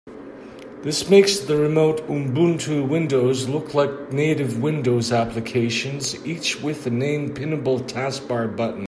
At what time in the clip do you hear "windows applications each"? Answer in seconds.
4.59-6.59